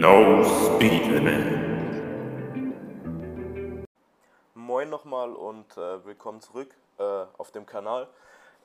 [0.00, 1.44] No Speed Limit.
[4.54, 7.02] Moin nochmal und äh, willkommen zurück äh,
[7.36, 8.08] auf dem Kanal.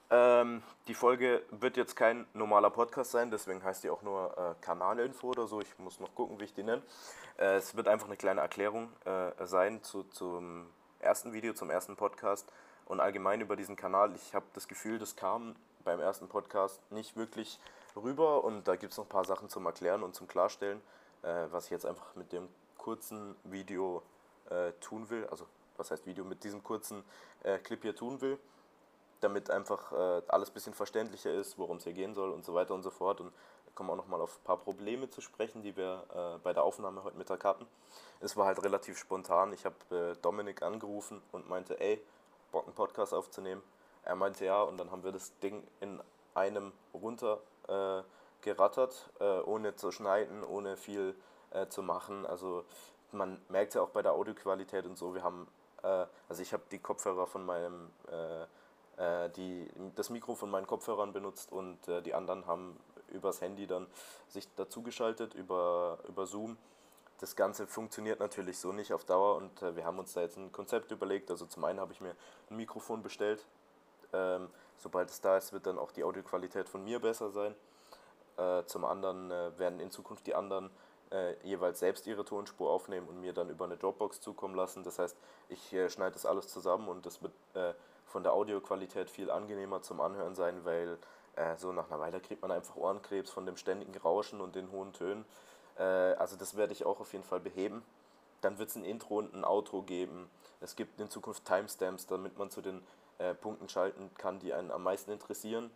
[0.10, 4.64] Ähm, die Folge wird jetzt kein normaler Podcast sein, deswegen heißt die auch nur äh,
[4.64, 5.60] Kanalinfo oder so.
[5.60, 6.82] Ich muss noch gucken, wie ich die nenne.
[7.38, 10.68] Äh, es wird einfach eine kleine Erklärung äh, sein zu, zum
[11.00, 12.50] ersten Video, zum ersten Podcast
[12.86, 14.16] und allgemein über diesen Kanal.
[14.16, 17.60] Ich habe das Gefühl, das kam beim ersten Podcast nicht wirklich
[17.94, 20.82] rüber und da gibt es noch ein paar Sachen zum Erklären und zum Klarstellen,
[21.26, 22.48] äh, was ich jetzt einfach mit dem
[22.78, 24.04] kurzen Video
[24.50, 25.28] äh, tun will.
[25.28, 25.46] Also,
[25.78, 26.24] was heißt Video?
[26.24, 27.04] Mit diesem kurzen
[27.44, 28.40] äh, Clip hier tun will
[29.22, 32.54] damit einfach äh, alles ein bisschen verständlicher ist, worum es hier gehen soll und so
[32.54, 33.22] weiter und so fort.
[33.22, 33.32] Und
[33.76, 37.04] kommen auch nochmal auf ein paar Probleme zu sprechen, die wir äh, bei der Aufnahme
[37.04, 37.68] heute Mittag hatten.
[38.22, 39.52] Es war halt relativ spontan.
[39.54, 42.02] Ich habe äh, Dominik angerufen und meinte, ey,
[42.52, 43.62] Bock einen Podcast aufzunehmen.
[44.04, 46.00] Er meinte ja und dann haben wir das Ding in
[46.34, 47.40] einem runter
[48.56, 51.16] gerattert, äh, ohne zu schneiden, ohne viel
[51.52, 52.26] äh, zu machen.
[52.26, 52.66] Also
[53.12, 55.48] man merkt ja auch bei der Audioqualität und so, wir haben,
[56.28, 57.92] also ich habe die Kopfhörer von meinem
[58.98, 63.68] äh, die, das Mikro von meinen Kopfhörern benutzt und äh, die anderen haben übers Handy
[63.68, 63.88] dann
[64.30, 66.58] sich dazugeschaltet über, über Zoom.
[67.20, 70.38] Das Ganze funktioniert natürlich so nicht auf Dauer und äh, wir haben uns da jetzt
[70.38, 71.30] ein Konzept überlegt.
[71.30, 72.16] Also zum einen habe ich mir
[72.50, 73.46] ein Mikrofon bestellt.
[74.14, 77.54] Ähm, sobald es da ist, wird dann auch die Audioqualität von mir besser sein.
[78.38, 80.70] Äh, zum anderen äh, werden in Zukunft die anderen
[81.12, 84.84] äh, jeweils selbst ihre Tonspur aufnehmen und mir dann über eine Dropbox zukommen lassen.
[84.84, 85.16] Das heißt,
[85.50, 87.34] ich schneide das alles zusammen und das wird
[88.06, 90.98] von der Audioqualität viel angenehmer zum Anhören sein, weil
[91.58, 94.94] so nach einer Weile kriegt man einfach Ohrenkrebs von dem ständigen Rauschen und den hohen
[94.94, 95.24] Tönen.
[95.78, 97.84] Also das werde ich auch auf jeden Fall beheben.
[98.42, 100.30] Dann wird es ein Intro und ein Outro geben.
[100.62, 102.82] Es gibt in Zukunft Timestamps, damit man zu den
[103.42, 105.70] Punkten schalten kann, die einen am meisten interessieren.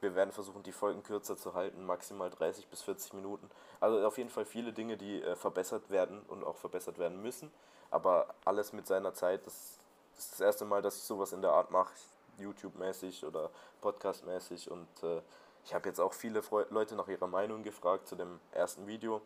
[0.00, 3.50] Wir werden versuchen, die Folgen kürzer zu halten, maximal 30 bis 40 Minuten.
[3.80, 7.50] Also auf jeden Fall viele Dinge, die äh, verbessert werden und auch verbessert werden müssen.
[7.90, 9.78] Aber alles mit seiner Zeit, das
[10.16, 11.92] ist das erste Mal, dass ich sowas in der Art mache,
[12.38, 13.50] YouTube-mäßig oder
[13.80, 14.70] Podcast-mäßig.
[14.70, 15.20] Und äh,
[15.64, 19.20] ich habe jetzt auch viele Fre Leute nach ihrer Meinung gefragt zu dem ersten Video.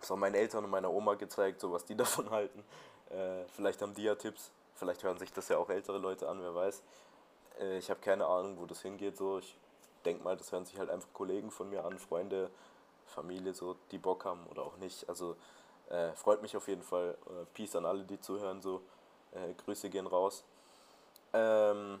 [0.00, 2.64] Das haben meine Eltern und meiner Oma gezeigt, so was die davon halten.
[3.10, 4.50] Äh, vielleicht haben die ja Tipps.
[4.74, 6.82] Vielleicht hören sich das ja auch ältere Leute an, wer weiß.
[7.60, 9.16] Äh, ich habe keine Ahnung, wo das hingeht.
[9.16, 9.38] So.
[9.38, 9.56] Ich
[10.04, 12.50] denke mal, das hören sich halt einfach Kollegen von mir an, Freunde,
[13.06, 15.08] Familie, so, die Bock haben oder auch nicht.
[15.08, 15.36] Also
[15.90, 17.16] äh, freut mich auf jeden Fall.
[17.26, 18.60] Äh, Peace an alle, die zuhören.
[18.60, 18.82] So.
[19.32, 20.44] Äh, Grüße gehen raus.
[21.32, 22.00] Ähm,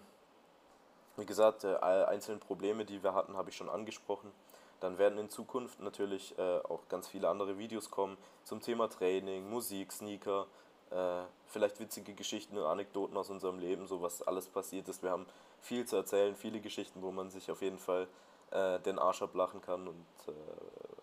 [1.16, 4.32] wie gesagt, äh, alle einzelnen Probleme, die wir hatten, habe ich schon angesprochen.
[4.80, 9.48] Dann werden in Zukunft natürlich äh, auch ganz viele andere Videos kommen zum Thema Training,
[9.48, 10.46] Musik, Sneaker,
[10.90, 15.02] äh, vielleicht witzige Geschichten und Anekdoten aus unserem Leben, so was alles passiert ist.
[15.02, 15.26] Wir haben
[15.60, 18.08] viel zu erzählen, viele Geschichten, wo man sich auf jeden Fall
[18.50, 20.32] äh, den Arsch ablachen kann und äh,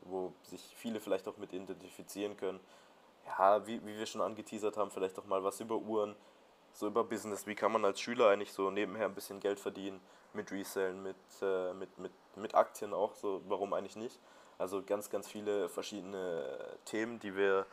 [0.01, 2.59] wo sich viele vielleicht auch mit identifizieren können
[3.25, 6.15] ja, wie, wie wir schon angeteasert haben, vielleicht auch mal was über Uhren,
[6.73, 7.47] so über Business.
[7.47, 9.99] Wie kann man als Schüler eigentlich so nebenher ein bisschen Geld verdienen
[10.33, 14.19] mit Resellen, mit, äh, mit, mit, mit Aktien auch, so warum eigentlich nicht?
[14.57, 17.65] Also ganz, ganz viele verschiedene Themen, die wir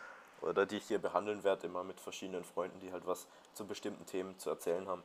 [0.42, 4.06] oder die ich hier behandeln werde, immer mit verschiedenen Freunden, die halt was zu bestimmten
[4.06, 5.02] Themen zu erzählen haben.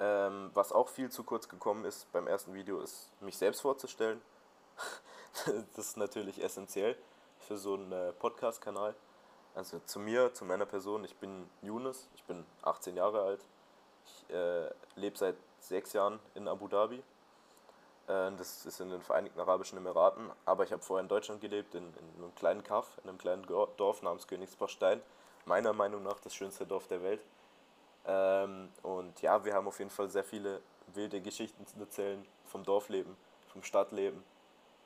[0.00, 4.20] Ähm, was auch viel zu kurz gekommen ist beim ersten Video, ist mich selbst vorzustellen.
[5.76, 6.96] das ist natürlich essentiell
[7.40, 8.94] für so einen äh, Podcast-Kanal.
[9.54, 13.40] Also zu mir, zu meiner Person, ich bin Yunus, ich bin 18 Jahre alt.
[14.06, 17.02] Ich äh, lebe seit sechs Jahren in Abu Dhabi.
[18.06, 21.74] Äh, das ist in den Vereinigten Arabischen Emiraten, aber ich habe vorher in Deutschland gelebt,
[21.74, 25.00] in, in einem kleinen Kaff, in einem kleinen Dorf namens Königsbachstein.
[25.46, 27.20] Meiner Meinung nach das schönste Dorf der Welt.
[28.06, 30.60] Ähm, und ja, wir haben auf jeden Fall sehr viele
[30.94, 33.16] wilde Geschichten zu erzählen vom Dorfleben,
[33.52, 34.22] vom Stadtleben,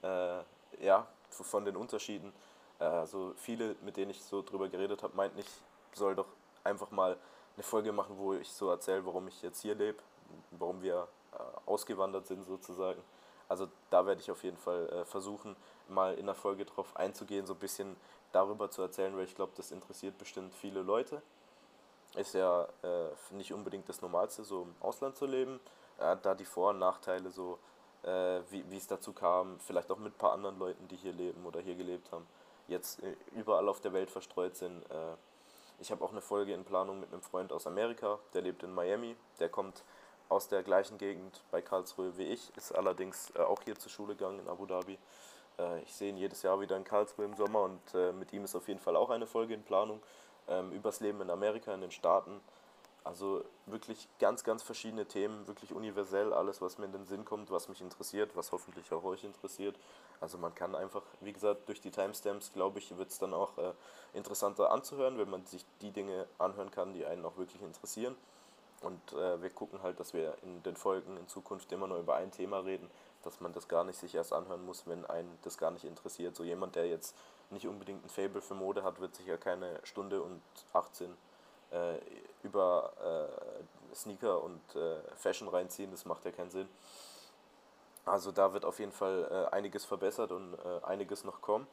[0.03, 0.41] äh,
[0.81, 2.33] ja, von den Unterschieden.
[2.79, 5.49] Also viele, mit denen ich so drüber geredet habe, meinten, ich
[5.95, 6.29] soll doch
[6.63, 7.17] einfach mal
[7.57, 9.99] eine Folge machen, wo ich so erzähle, warum ich jetzt hier lebe,
[10.53, 11.18] warum wir äh,
[11.67, 13.03] ausgewandert sind sozusagen.
[13.49, 15.57] Also da werde ich auf jeden Fall äh, versuchen,
[15.89, 17.97] mal in der Folge drauf einzugehen, so ein bisschen
[18.33, 21.23] darüber zu erzählen, weil ich glaube, das interessiert bestimmt viele Leute.
[22.15, 25.61] Ist ja äh, nicht unbedingt das Normalste, so im Ausland zu leben.
[25.99, 27.59] Äh, da die Vor- und Nachteile so,
[28.03, 31.45] äh, wie es dazu kam, vielleicht auch mit ein paar anderen Leuten, die hier leben
[31.47, 32.27] oder hier gelebt haben
[32.69, 34.83] jetzt äh, überall auf der Welt verstreut sind.
[34.91, 35.17] Äh,
[35.81, 38.73] ich habe auch eine Folge in Planung mit einem Freund aus Amerika, der lebt in
[38.73, 39.83] Miami, der kommt
[40.29, 44.15] aus der gleichen Gegend bei Karlsruhe wie ich, ist allerdings äh, auch hier zur Schule
[44.15, 44.99] gegangen in Abu Dhabi.
[45.85, 47.81] Ich sehe ihn jedes Jahr wieder in Karlsruhe im Sommer und
[48.17, 50.01] mit ihm ist auf jeden Fall auch eine Folge in Planung
[50.49, 52.41] ähm, übers Leben in Amerika, in den Staaten.
[53.05, 57.51] Also wirklich ganz, ganz verschiedene Themen, wirklich universell, alles, was mir in den Sinn kommt,
[57.51, 59.77] was mich interessiert, was hoffentlich auch euch interessiert.
[60.21, 63.57] Also man kann einfach, wie gesagt, durch die Timestamps, glaube ich, wird es dann auch
[63.57, 63.73] äh,
[64.13, 68.15] interessanter anzuhören, wenn man sich die Dinge anhören kann, die einen auch wirklich interessieren.
[68.83, 72.15] Und äh, wir gucken halt, dass wir in den Folgen in Zukunft immer nur über
[72.15, 72.89] ein Thema reden,
[73.23, 76.37] dass man das gar nicht sich erst anhören muss, wenn einen das gar nicht interessiert.
[76.37, 77.17] So jemand, der jetzt
[77.51, 80.43] nicht unbedingt ein Fable für Mode hat, wird sich ja keine Stunde und
[80.73, 81.17] 18
[81.73, 81.99] äh,
[82.43, 82.93] über
[83.91, 86.69] äh, Sneaker und äh, Fashion reinziehen, das macht ja keinen Sinn.
[88.05, 91.67] Also da wird auf jeden Fall äh, einiges verbessert und äh, einiges noch kommen.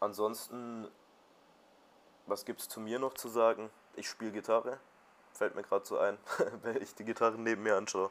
[0.00, 0.86] Ansonsten,
[2.26, 3.70] was gibt es zu mir noch zu sagen?
[3.96, 4.78] Ich spiele Gitarre,
[5.38, 6.18] fällt mir gerade so ein,
[6.62, 8.10] wenn ich die Gitarre neben mir anschaue.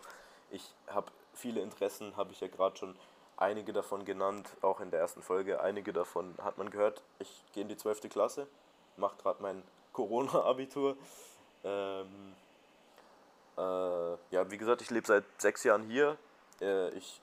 [0.50, 2.96] Ich habe viele Interessen, habe ich ja gerade schon
[3.36, 5.62] einige davon genannt, auch in der ersten Folge.
[5.62, 7.04] Einige davon hat man gehört.
[7.20, 8.10] Ich gehe in die 12.
[8.10, 8.48] Klasse,
[8.96, 9.62] mache gerade mein
[9.94, 10.96] Corona-Abitur.
[11.64, 12.36] Ähm,
[13.58, 13.62] äh,
[14.32, 16.18] ja, wie gesagt, ich lebe seit sechs Jahren hier.
[16.62, 17.22] Äh, ich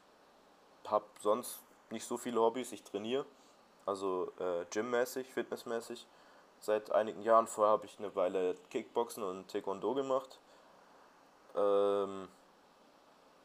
[0.86, 1.60] habe sonst
[1.90, 2.72] nicht so viele Hobbys.
[2.72, 3.24] Ich trainiere,
[3.86, 6.06] also äh, gymmäßig, fitnessmäßig.
[6.60, 10.38] Seit einigen Jahren vorher habe ich eine Weile Kickboxen und Taekwondo gemacht.
[11.54, 12.28] Ähm,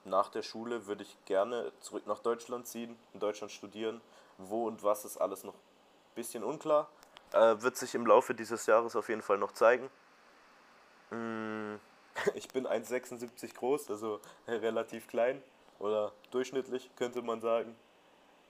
[0.05, 4.01] nach der Schule würde ich gerne zurück nach Deutschland ziehen, in Deutschland studieren.
[4.37, 6.89] Wo und was ist alles noch ein bisschen unklar.
[7.33, 9.89] Äh, wird sich im Laufe dieses Jahres auf jeden Fall noch zeigen.
[11.11, 11.75] Mm,
[12.35, 15.43] ich bin 1,76 groß, also relativ klein
[15.77, 17.75] oder durchschnittlich könnte man sagen.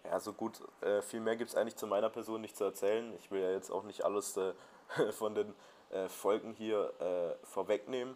[0.05, 3.13] Ja, so gut, äh, viel mehr gibt es eigentlich zu meiner Person nicht zu erzählen.
[3.19, 4.53] Ich will ja jetzt auch nicht alles äh,
[5.11, 5.53] von den
[5.91, 8.15] äh, Folgen hier äh, vorwegnehmen.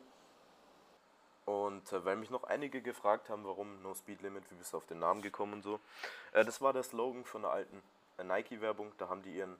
[1.45, 4.77] Und äh, weil mich noch einige gefragt haben, warum No Speed Limit, wie bist du
[4.77, 5.79] auf den Namen gekommen und so.
[6.31, 7.81] Äh, das war der Slogan von der alten
[8.23, 8.93] Nike-Werbung.
[8.97, 9.57] Da haben die ihren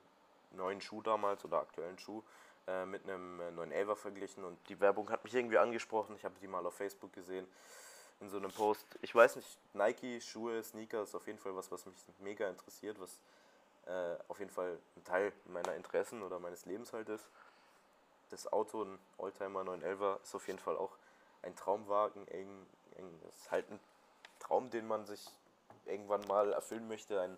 [0.52, 2.22] neuen Schuh damals oder aktuellen Schuh
[2.86, 6.16] mit einem neuen Elva verglichen und die Werbung hat mich irgendwie angesprochen.
[6.16, 7.46] Ich habe die mal auf Facebook gesehen
[8.20, 8.86] in so einem Post.
[9.02, 12.98] Ich weiß nicht, Nike, Schuhe, Sneaker ist auf jeden Fall was, was mich mega interessiert,
[13.00, 13.20] was
[13.86, 17.28] äh, auf jeden Fall ein Teil meiner Interessen oder meines Lebens halt ist.
[18.30, 20.96] Das Auto, ein Oldtimer 911 ist auf jeden Fall auch
[21.42, 22.26] ein Traumwagen.
[23.22, 23.78] Das ist halt ein
[24.40, 25.26] Traum, den man sich
[25.86, 27.36] irgendwann mal erfüllen möchte, ein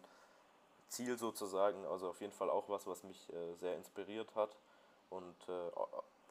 [0.88, 1.84] Ziel sozusagen.
[1.86, 4.56] Also auf jeden Fall auch was, was mich äh, sehr inspiriert hat.
[5.10, 5.70] Und äh,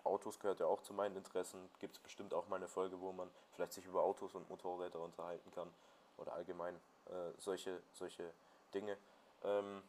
[0.05, 1.69] Autos gehört ja auch zu meinen Interessen.
[1.79, 4.99] Gibt es bestimmt auch mal eine Folge, wo man vielleicht sich über Autos und Motorräder
[4.99, 5.69] unterhalten kann.
[6.17, 6.75] Oder allgemein
[7.07, 8.31] äh, solche, solche
[8.73, 8.97] Dinge.
[9.43, 9.81] Ähm,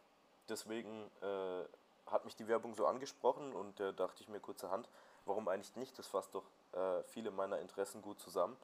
[0.49, 1.65] deswegen äh,
[2.11, 4.89] hat mich die Werbung so angesprochen und äh, dachte ich mir kurzerhand,
[5.25, 5.99] warum eigentlich nicht?
[5.99, 8.57] Das fasst doch äh, viele meiner Interessen gut zusammen.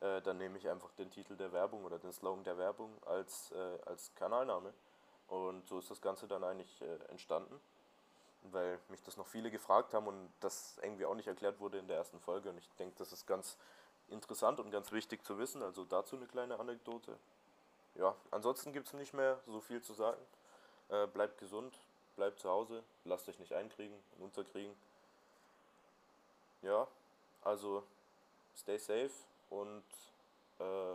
[0.00, 3.52] dann nehme ich einfach den Titel der Werbung oder den Slogan der Werbung als,
[3.84, 4.72] als Kanalname.
[5.28, 7.60] Und so ist das Ganze dann eigentlich äh, entstanden,
[8.42, 11.88] weil mich das noch viele gefragt haben und das irgendwie auch nicht erklärt wurde in
[11.88, 12.50] der ersten Folge.
[12.50, 13.56] Und ich denke, das ist ganz
[14.08, 15.62] interessant und ganz wichtig zu wissen.
[15.62, 17.18] Also dazu eine kleine Anekdote.
[17.94, 20.20] Ja, ansonsten gibt es nicht mehr so viel zu sagen.
[20.88, 21.78] Äh, bleibt gesund,
[22.16, 24.74] bleibt zu Hause, lasst euch nicht einkriegen und unterkriegen.
[26.62, 26.86] Ja,
[27.42, 27.82] also
[28.56, 29.10] stay safe
[29.50, 29.84] und
[30.58, 30.94] äh,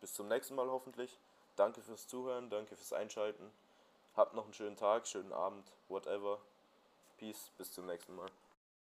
[0.00, 1.18] bis zum nächsten Mal hoffentlich.
[1.56, 3.50] Danke fürs Zuhören, danke fürs Einschalten.
[4.16, 6.38] Habt noch einen schönen Tag, schönen Abend, whatever.
[7.24, 8.30] Peace, bis zum nächsten Mal.